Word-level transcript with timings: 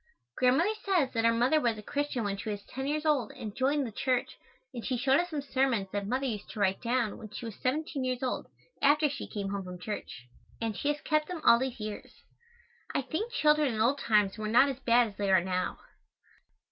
Grandmother 0.35 0.73
says 0.83 1.11
that 1.13 1.25
our 1.25 1.31
mother 1.31 1.61
was 1.61 1.77
a 1.77 1.83
Christian 1.83 2.23
when 2.23 2.35
she 2.35 2.49
was 2.49 2.63
ten 2.65 2.87
years 2.87 3.05
old 3.05 3.31
and 3.33 3.55
joined 3.55 3.85
the 3.85 3.91
church 3.91 4.35
and 4.73 4.83
she 4.83 4.97
showed 4.97 5.19
us 5.19 5.29
some 5.29 5.43
sermons 5.43 5.89
that 5.91 6.07
mother 6.07 6.25
used 6.25 6.49
to 6.49 6.59
write 6.59 6.81
down 6.81 7.19
when 7.19 7.29
she 7.29 7.45
was 7.45 7.53
seventeen 7.57 8.03
years 8.03 8.23
old, 8.23 8.47
after 8.81 9.07
she 9.07 9.27
came 9.27 9.49
home 9.49 9.63
from 9.63 9.79
church, 9.79 10.25
and 10.59 10.75
she 10.75 10.87
has 10.87 10.99
kept 11.01 11.27
them 11.27 11.39
all 11.45 11.59
these 11.59 11.79
years. 11.79 12.13
I 12.95 13.03
think 13.03 13.31
children 13.31 13.71
in 13.75 13.79
old 13.79 13.99
times 13.99 14.39
were 14.39 14.47
not 14.47 14.69
as 14.69 14.79
bad 14.79 15.05
as 15.09 15.17
they 15.17 15.29
are 15.31 15.39
now. 15.43 15.77